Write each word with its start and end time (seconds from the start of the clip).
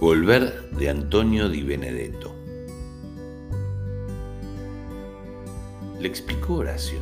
Volver 0.00 0.70
de 0.70 0.88
Antonio 0.88 1.50
Di 1.50 1.62
Benedetto. 1.62 2.34
Le 5.98 6.08
explicó 6.08 6.54
Horacio. 6.54 7.00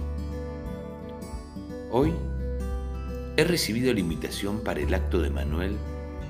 Hoy 1.92 2.12
he 3.36 3.44
recibido 3.44 3.94
la 3.94 4.00
invitación 4.00 4.64
para 4.64 4.80
el 4.80 4.92
acto 4.92 5.20
de 5.20 5.30
Manuel 5.30 5.76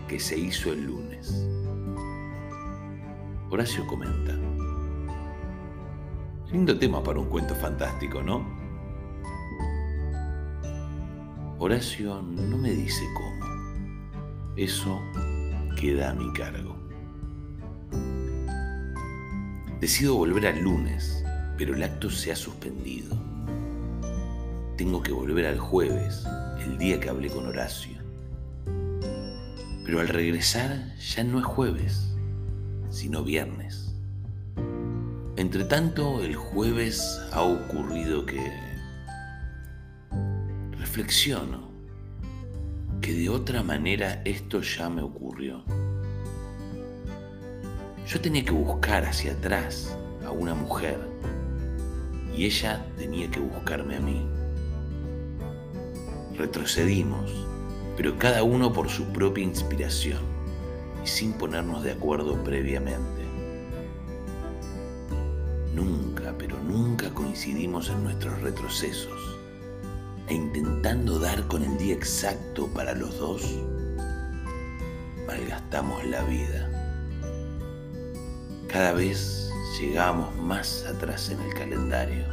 que 0.09 0.21
se 0.21 0.37
hizo 0.37 0.71
el 0.71 0.85
lunes. 0.85 1.49
Horacio 3.49 3.87
comenta. 3.87 4.37
Lindo 6.53 6.79
tema 6.79 7.03
para 7.03 7.19
un 7.19 7.31
cuento 7.31 7.55
fantástico, 7.55 8.23
¿no? 8.23 8.47
Horacio 11.59 12.21
no 12.21 12.59
me 12.59 12.73
dice 12.73 13.07
cómo. 13.17 13.47
Eso 14.55 15.01
queda 15.79 16.11
a 16.11 16.15
mi 16.15 16.33
cargo. 16.33 16.77
Decido 19.81 20.17
volver 20.17 20.49
al 20.49 20.61
lunes, 20.61 21.25
pero 21.57 21.75
el 21.77 21.83
acto 21.85 22.11
se 22.11 22.33
ha 22.33 22.37
suspendido. 22.37 23.17
Tengo 24.77 25.01
que 25.01 25.13
volver 25.13 25.47
al 25.47 25.59
jueves, 25.59 26.27
el 26.65 26.79
día 26.79 26.99
que 26.99 27.09
hablé 27.09 27.29
con 27.31 27.47
Horacio. 27.47 27.97
Pero 29.85 30.01
al 30.01 30.09
regresar 30.09 30.97
ya 30.97 31.23
no 31.23 31.39
es 31.39 31.45
jueves, 31.45 32.13
sino 32.91 33.23
viernes. 33.23 33.95
Entre 35.37 35.65
tanto, 35.65 36.25
el 36.25 36.35
jueves 36.35 37.21
ha 37.33 37.43
ocurrido 37.43 38.27
que 38.27 38.53
reflexiono 40.73 41.78
que 43.09 43.15
de 43.15 43.31
otra 43.31 43.63
manera 43.63 44.21
esto 44.27 44.61
ya 44.61 44.91
me 44.91 45.01
ocurrió. 45.01 45.65
Yo 48.07 48.21
tenía 48.21 48.45
que 48.45 48.51
buscar 48.51 49.07
hacia 49.07 49.33
atrás 49.33 49.97
a 50.27 50.31
una 50.31 50.55
mujer 50.55 50.99
y 52.37 52.45
ella 52.45 52.85
tenía 52.99 53.31
que 53.31 53.41
buscarme 53.41 53.97
a 53.97 54.01
mí. 54.01 54.29
Retrocedimos, 56.37 57.47
pero 57.97 58.19
cada 58.19 58.43
uno 58.43 58.75
por 58.75 58.91
su 58.91 59.07
propia 59.07 59.43
inspiración 59.43 60.21
y 61.03 61.09
sin 61.09 61.33
ponernos 61.33 61.83
de 61.85 61.93
acuerdo 61.93 62.45
previamente. 62.45 63.23
Nunca, 65.75 66.35
pero 66.37 66.59
nunca 66.63 67.09
coincidimos 67.15 67.89
en 67.89 68.05
nuestros 68.05 68.39
retrocesos 68.43 69.38
e 70.29 70.35
intentando 70.35 71.19
dar 71.19 71.47
con 71.49 71.63
el 71.63 71.79
día 71.79 71.95
exacto 71.95 72.67
para 72.69 72.93
los 72.95 73.19
dos, 73.19 73.43
malgastamos 75.27 76.05
la 76.07 76.23
vida. 76.25 76.71
Cada 78.69 78.93
vez 78.93 79.51
llegamos 79.81 80.37
más 80.37 80.85
atrás 80.85 81.31
en 81.31 81.41
el 81.41 81.55
calendario. 81.55 82.25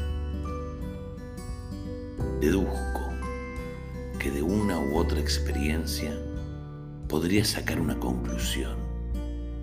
Deduzco 2.42 3.10
que 4.20 4.30
de 4.30 4.42
una 4.42 4.78
u 4.78 4.98
otra 4.98 5.20
experiencia 5.20 6.12
podría 7.08 7.46
sacar 7.46 7.80
una 7.80 7.98
conclusión, 7.98 8.76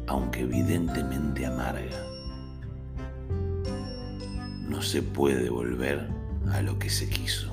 aunque 0.06 0.40
evidentemente 0.40 1.44
amarga. 1.44 2.06
No 4.68 4.80
se 4.80 5.02
puede 5.02 5.50
volver 5.50 6.08
a 6.50 6.62
lo 6.62 6.78
que 6.78 6.88
se 6.88 7.08
quiso. 7.10 7.51